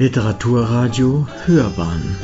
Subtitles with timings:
[0.00, 2.16] Literaturradio Hörbahn.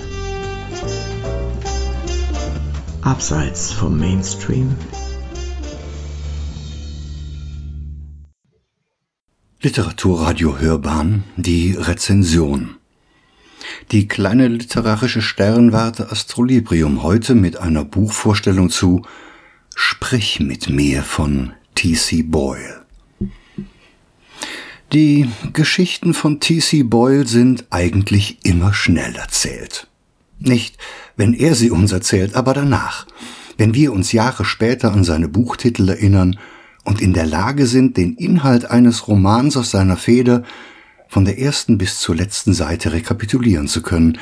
[3.02, 4.76] Abseits vom Mainstream.
[9.60, 12.76] Literaturradio Hörbahn Die Rezension.
[13.90, 19.04] Die kleine literarische Sternwarte Astrolibrium heute mit einer Buchvorstellung zu
[19.74, 22.22] Sprich mit mir von T.C.
[22.22, 22.83] Boyle
[24.94, 26.84] die Geschichten von T.C.
[26.84, 29.88] Boyle sind eigentlich immer schnell erzählt.
[30.38, 30.78] Nicht,
[31.16, 33.06] wenn er sie uns erzählt, aber danach,
[33.58, 36.38] wenn wir uns Jahre später an seine Buchtitel erinnern
[36.84, 40.44] und in der Lage sind, den Inhalt eines Romans aus seiner Feder
[41.08, 44.18] von der ersten bis zur letzten Seite rekapitulieren zu können.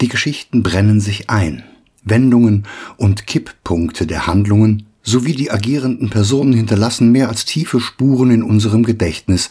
[0.00, 1.62] Die Geschichten brennen sich ein,
[2.02, 8.42] Wendungen und Kipppunkte der Handlungen sowie die agierenden Personen hinterlassen mehr als tiefe Spuren in
[8.42, 9.48] unserem Gedächtnis.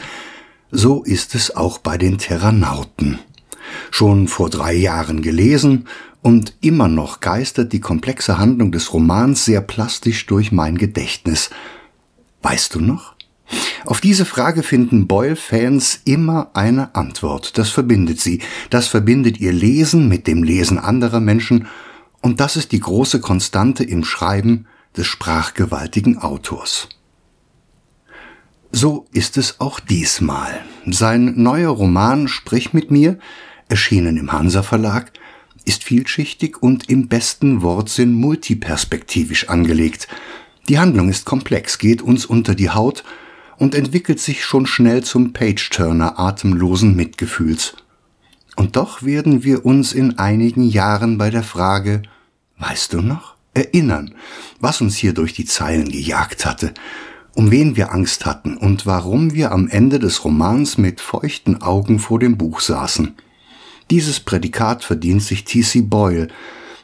[0.69, 3.19] So ist es auch bei den Terranauten.
[3.89, 5.87] Schon vor drei Jahren gelesen
[6.21, 11.49] und immer noch geistert die komplexe Handlung des Romans sehr plastisch durch mein Gedächtnis.
[12.41, 13.15] Weißt du noch?
[13.85, 17.57] Auf diese Frage finden Boyle-Fans immer eine Antwort.
[17.57, 18.41] Das verbindet sie.
[18.71, 21.67] Das verbindet ihr Lesen mit dem Lesen anderer Menschen.
[22.21, 24.65] Und das ist die große Konstante im Schreiben
[24.97, 26.89] des sprachgewaltigen Autors.
[28.71, 30.61] So ist es auch diesmal.
[30.85, 33.17] Sein neuer Roman Sprich mit mir,
[33.69, 35.13] erschienen im Hansa Verlag,
[35.63, 40.07] ist vielschichtig und im besten Wortsinn multiperspektivisch angelegt.
[40.67, 43.03] Die Handlung ist komplex, geht uns unter die Haut
[43.57, 47.75] und entwickelt sich schon schnell zum Page-Turner atemlosen Mitgefühls.
[48.55, 52.03] Und doch werden wir uns in einigen Jahren bei der Frage,
[52.57, 53.34] weißt du noch?
[53.55, 54.13] Erinnern,
[54.59, 56.73] was uns hier durch die Zeilen gejagt hatte,
[57.33, 61.99] um wen wir Angst hatten und warum wir am Ende des Romans mit feuchten Augen
[61.99, 63.15] vor dem Buch saßen.
[63.89, 65.81] Dieses Prädikat verdient sich T.C.
[65.81, 66.27] Boyle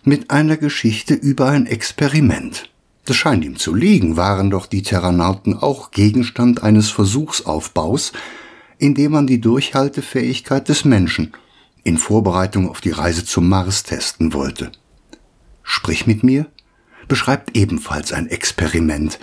[0.03, 2.69] mit einer Geschichte über ein Experiment.
[3.05, 8.11] Das scheint ihm zu liegen, waren doch die Terranauten auch Gegenstand eines Versuchsaufbaus,
[8.77, 11.33] in dem man die Durchhaltefähigkeit des Menschen
[11.83, 14.71] in Vorbereitung auf die Reise zum Mars testen wollte.
[15.63, 16.47] Sprich mit mir
[17.11, 19.19] beschreibt ebenfalls ein Experiment,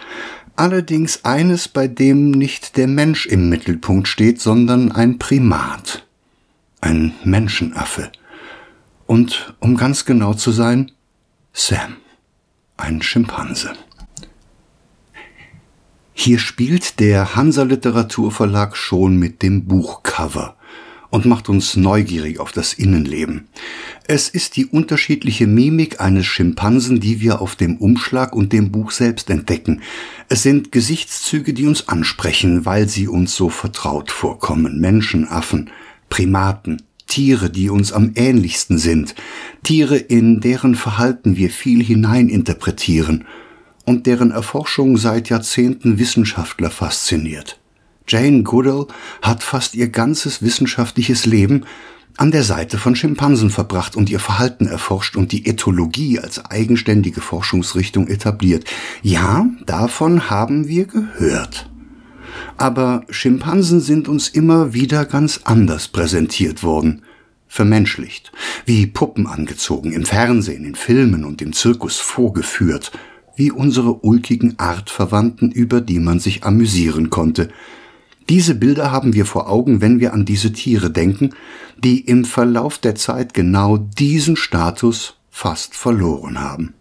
[0.56, 6.06] allerdings eines, bei dem nicht der Mensch im Mittelpunkt steht, sondern ein Primat,
[6.82, 8.12] ein Menschenaffe.
[9.06, 10.92] Und um ganz genau zu sein,
[11.54, 11.96] Sam,
[12.76, 13.72] ein Schimpanse.
[16.12, 20.57] Hier spielt der Hansa Literaturverlag schon mit dem Buchcover
[21.10, 23.48] und macht uns neugierig auf das Innenleben.
[24.06, 28.90] Es ist die unterschiedliche Mimik eines Schimpansen, die wir auf dem Umschlag und dem Buch
[28.90, 29.82] selbst entdecken.
[30.28, 34.80] Es sind Gesichtszüge, die uns ansprechen, weil sie uns so vertraut vorkommen.
[34.80, 35.70] Menschen, Affen,
[36.10, 39.14] Primaten, Tiere, die uns am ähnlichsten sind,
[39.62, 43.24] Tiere, in deren Verhalten wir viel hineininterpretieren
[43.86, 47.57] und deren Erforschung seit Jahrzehnten Wissenschaftler fasziniert.
[48.08, 48.86] Jane Goodall
[49.22, 51.64] hat fast ihr ganzes wissenschaftliches Leben
[52.16, 57.20] an der Seite von Schimpansen verbracht und ihr Verhalten erforscht und die Ethologie als eigenständige
[57.20, 58.64] Forschungsrichtung etabliert.
[59.02, 61.70] Ja, davon haben wir gehört.
[62.56, 67.02] Aber Schimpansen sind uns immer wieder ganz anders präsentiert worden,
[67.46, 68.32] vermenschlicht,
[68.66, 72.90] wie Puppen angezogen, im Fernsehen, in Filmen und im Zirkus vorgeführt,
[73.36, 77.48] wie unsere ulkigen Artverwandten, über die man sich amüsieren konnte,
[78.28, 81.30] diese Bilder haben wir vor Augen, wenn wir an diese Tiere denken,
[81.82, 86.74] die im Verlauf der Zeit genau diesen Status fast verloren haben.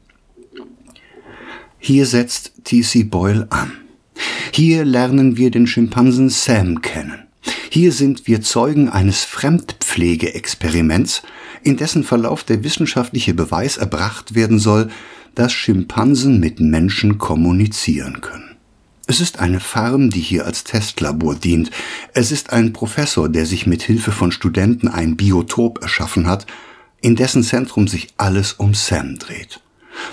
[1.80, 3.04] Hier setzt T.C.
[3.04, 3.72] Boyle an.
[4.52, 7.28] Hier lernen wir den Schimpansen Sam kennen.
[7.70, 11.22] Hier sind wir Zeugen eines Fremdpflegeexperiments,
[11.64, 14.90] in dessen Verlauf der wissenschaftliche Beweis erbracht werden soll,
[15.36, 18.47] dass Schimpansen mit Menschen kommunizieren können.
[19.10, 21.72] Es ist eine Farm, die hier als Testlabor dient.
[22.14, 26.46] Es ist ein Professor, der sich mit Hilfe von Studenten ein Biotop erschaffen hat,
[27.00, 29.62] in dessen Zentrum sich alles um Sam dreht.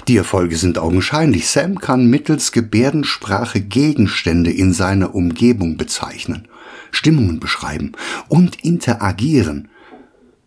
[0.07, 1.49] Die Erfolge sind augenscheinlich.
[1.49, 6.47] Sam kann mittels Gebärdensprache Gegenstände in seiner Umgebung bezeichnen,
[6.93, 7.93] Stimmungen beschreiben
[8.29, 9.69] und interagieren.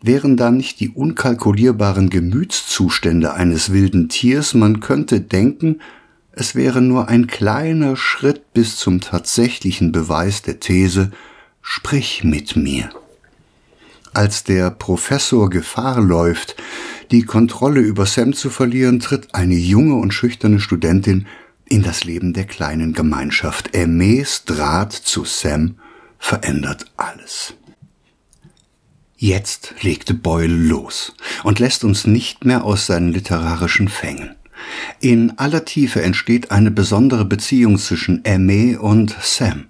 [0.01, 5.81] Wären da nicht die unkalkulierbaren Gemütszustände eines wilden Tiers, man könnte denken,
[6.39, 11.11] es wäre nur ein kleiner Schritt bis zum tatsächlichen Beweis der These,
[11.61, 12.89] sprich mit mir.
[14.13, 16.55] Als der Professor Gefahr läuft,
[17.11, 21.27] die Kontrolle über Sam zu verlieren, tritt eine junge und schüchterne Studentin
[21.65, 23.75] in das Leben der kleinen Gemeinschaft.
[23.75, 25.79] Aimés Draht zu Sam
[26.19, 27.55] verändert alles.
[29.17, 34.36] Jetzt legte Boyle los und lässt uns nicht mehr aus seinen literarischen Fängen.
[34.99, 39.65] In aller Tiefe entsteht eine besondere Beziehung zwischen Aimee und Sam.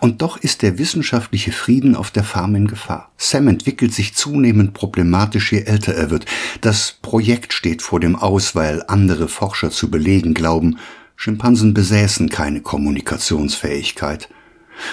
[0.00, 3.10] Und doch ist der wissenschaftliche Frieden auf der Farm in Gefahr.
[3.16, 6.26] Sam entwickelt sich zunehmend problematisch, je älter er wird.
[6.60, 10.78] Das Projekt steht vor dem Aus, weil andere Forscher zu belegen glauben,
[11.16, 14.28] Schimpansen besäßen keine Kommunikationsfähigkeit.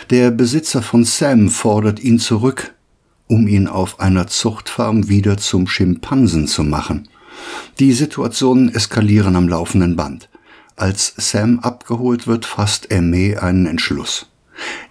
[0.09, 2.75] Der Besitzer von Sam fordert ihn zurück,
[3.27, 7.08] um ihn auf einer Zuchtfarm wieder zum Schimpansen zu machen.
[7.80, 10.30] Die Situationen eskalieren am laufenden Band.
[10.75, 14.27] Als Sam abgeholt wird, fasst Aimee einen Entschluss.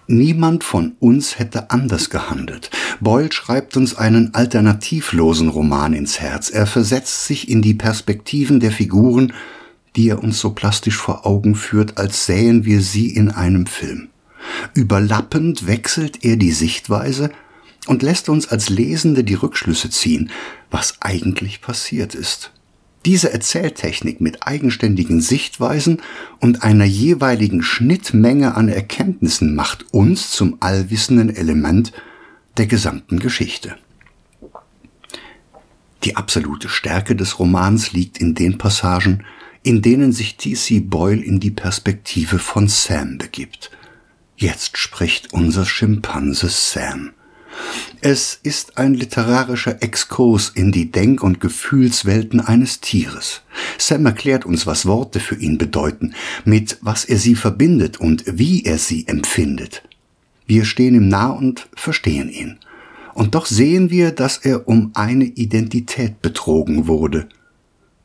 [0.07, 2.71] Niemand von uns hätte anders gehandelt.
[2.99, 6.49] Boyle schreibt uns einen alternativlosen Roman ins Herz.
[6.49, 9.33] Er versetzt sich in die Perspektiven der Figuren,
[9.95, 14.09] die er uns so plastisch vor Augen führt, als sähen wir sie in einem Film.
[14.73, 17.29] Überlappend wechselt er die Sichtweise
[17.89, 20.29] und lässt uns als Lesende die Rückschlüsse ziehen,
[20.69, 22.51] was eigentlich passiert ist.
[23.03, 25.99] Diese Erzähltechnik mit eigenständigen Sichtweisen
[26.39, 31.91] und einer jeweiligen Schnittmenge an Erkenntnissen macht uns zum allwissenden Element
[32.57, 33.75] der gesamten Geschichte.
[36.03, 39.25] Die absolute Stärke des Romans liegt in den Passagen,
[39.63, 40.81] in denen sich T.C.
[40.81, 43.71] Boyle in die Perspektive von Sam begibt.
[44.37, 47.13] Jetzt spricht unser Schimpanse Sam.
[48.01, 53.41] Es ist ein literarischer Exkurs in die Denk- und Gefühlswelten eines Tieres.
[53.77, 56.13] Sam erklärt uns, was Worte für ihn bedeuten,
[56.45, 59.83] mit was er sie verbindet und wie er sie empfindet.
[60.47, 62.57] Wir stehen ihm nah und verstehen ihn.
[63.13, 67.27] Und doch sehen wir, dass er um eine Identität betrogen wurde.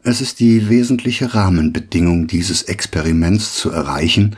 [0.02, 4.36] Es ist die wesentliche Rahmenbedingung dieses Experiments zu erreichen,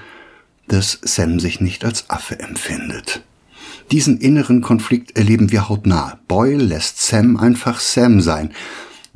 [0.68, 3.22] dass Sam sich nicht als Affe empfindet.
[3.92, 6.18] Diesen inneren Konflikt erleben wir hautnah.
[6.26, 8.50] Boyle lässt Sam einfach Sam sein.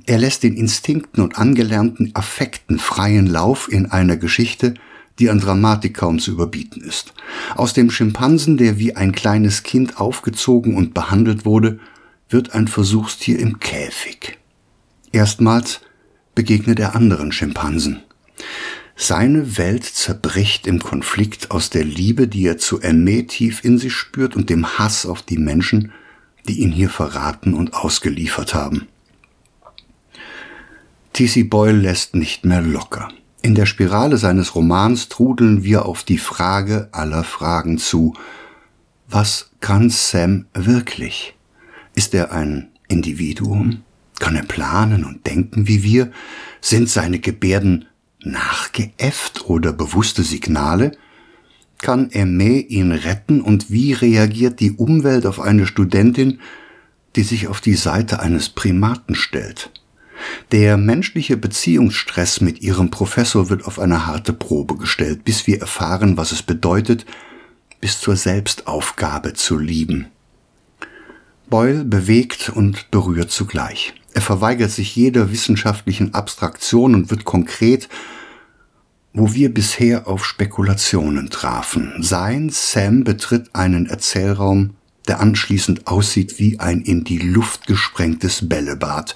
[0.07, 4.75] Er lässt den Instinkten und angelernten Affekten freien Lauf in einer Geschichte,
[5.19, 7.15] die an Dramatik kaum zu überbieten ist.
[7.57, 11.81] Aus dem Schimpansen, der wie ein kleines Kind aufgezogen und behandelt wurde,
[12.29, 14.39] wird ein Versuchstier im Käfig.
[15.13, 15.81] Erstmals
[16.35, 18.03] begegnet er anderen Schimpansen.
[19.03, 23.95] Seine Welt zerbricht im Konflikt aus der Liebe, die er zu Aimee tief in sich
[23.95, 25.93] spürt, und dem Hass auf die Menschen,
[26.47, 28.89] die ihn hier verraten und ausgeliefert haben.
[31.15, 31.45] T.C.
[31.45, 33.09] Boyle lässt nicht mehr locker.
[33.41, 38.15] In der Spirale seines Romans trudeln wir auf die Frage aller Fragen zu.
[39.09, 41.35] Was kann Sam wirklich?
[41.95, 43.83] Ist er ein Individuum?
[44.19, 46.13] Kann er planen und denken wie wir?
[46.61, 47.87] Sind seine Gebärden
[48.23, 50.93] nachgeäfft oder bewusste Signale?
[51.79, 56.41] Kann Aimé ihn retten und wie reagiert die Umwelt auf eine Studentin,
[57.17, 59.71] die sich auf die Seite eines Primaten stellt?
[60.53, 66.17] Der menschliche Beziehungsstress mit ihrem Professor wird auf eine harte Probe gestellt, bis wir erfahren,
[66.17, 67.07] was es bedeutet,
[67.81, 70.09] bis zur Selbstaufgabe zu lieben.
[71.51, 73.93] Boyle bewegt und berührt zugleich.
[74.15, 77.89] Er verweigert sich jeder wissenschaftlichen Abstraktion und wird konkret,
[79.13, 81.93] wo wir bisher auf Spekulationen trafen.
[82.01, 84.75] Sein Sam betritt einen Erzählraum,
[85.09, 89.15] der anschließend aussieht wie ein in die Luft gesprengtes Bällebad.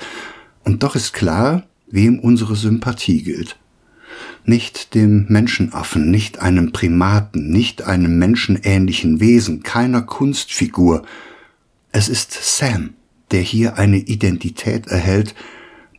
[0.65, 3.57] Und doch ist klar, wem unsere Sympathie gilt.
[4.45, 11.05] Nicht dem Menschenaffen, nicht einem Primaten, nicht einem menschenähnlichen Wesen, keiner Kunstfigur.
[11.97, 12.95] Es ist Sam,
[13.31, 15.33] der hier eine Identität erhält,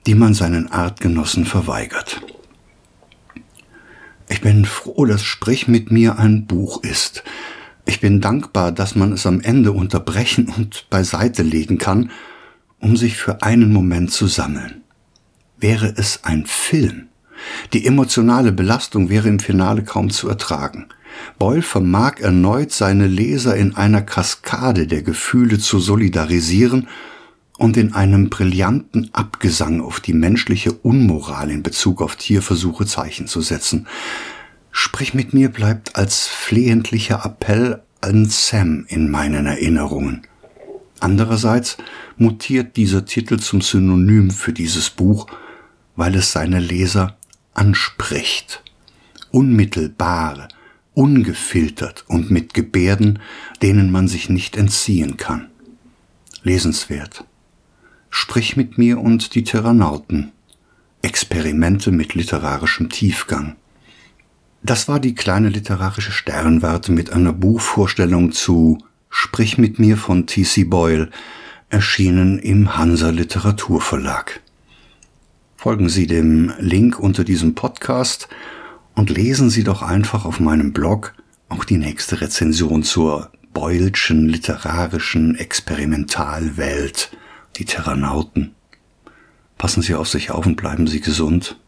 [0.06, 2.20] die man seinen Artgenossen verweigert.
[4.28, 7.24] Ich bin froh, dass Sprich mit mir ein Buch ist.
[7.86, 12.12] Ich bin dankbar, dass man es am Ende unterbrechen und beiseite legen kann,
[12.80, 14.82] um sich für einen Moment zu sammeln.
[15.62, 17.08] Wäre es ein Film,
[17.72, 20.88] die emotionale Belastung wäre im Finale kaum zu ertragen.
[21.40, 26.88] Boyle vermag erneut seine Leser in einer Kaskade der Gefühle zu solidarisieren
[27.58, 33.42] und in einem brillanten Abgesang auf die menschliche Unmoral in Bezug auf Tierversuche Zeichen zu
[33.42, 33.88] setzen.
[34.72, 40.28] Sprich mit mir bleibt als flehentlicher Appell an Sam in meinen Erinnerungen.
[41.00, 41.78] Andererseits
[42.18, 45.28] mutiert dieser Titel zum Synonym für dieses Buch,
[45.96, 47.18] weil es seine Leser
[47.54, 48.64] anspricht.
[49.32, 50.50] Unmittelbar,
[50.96, 53.20] ungefiltert und mit Gebärden,
[53.62, 55.50] denen man sich nicht entziehen kann.
[56.42, 57.26] Lesenswert.
[58.10, 60.32] Sprich mit mir und die Terranauten.
[61.02, 63.56] Experimente mit literarischem Tiefgang.
[64.64, 68.80] Das war die kleine literarische Sternwarte mit einer Buchvorstellung zu
[69.18, 70.66] Sprich mit mir von T.C.
[70.66, 71.10] Boyle.
[71.70, 74.42] erschienen im Hansa Literaturverlag.
[75.56, 78.28] Folgen Sie dem Link unter diesem Podcast
[78.96, 81.14] und lesen Sie doch einfach auf meinem Blog
[81.50, 87.16] auch die nächste Rezension zur Beulschen literarischen Experimentalwelt,
[87.58, 88.56] die Terranauten.
[89.58, 91.60] Passen Sie auf sich auf und bleiben Sie gesund.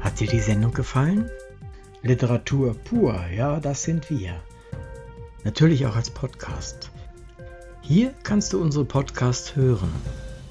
[0.00, 1.30] Hat dir die Sendung gefallen?
[2.02, 4.42] Literatur pur, ja, das sind wir.
[5.44, 6.90] Natürlich auch als Podcast.
[7.80, 9.90] Hier kannst du unsere Podcasts hören.